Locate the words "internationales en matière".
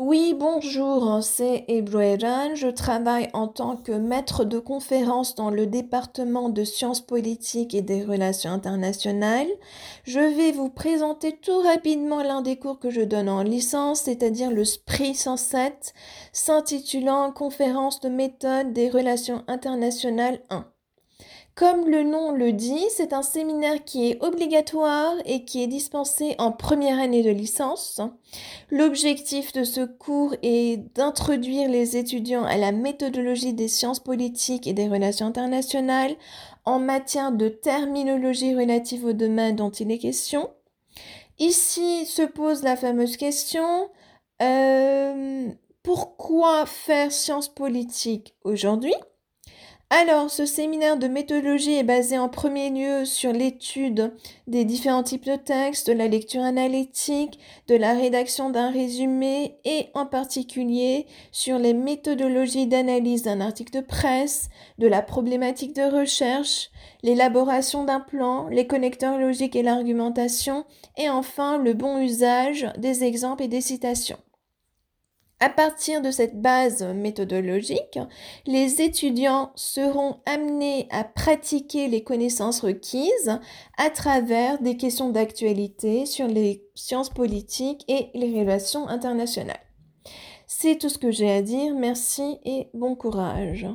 35.26-37.32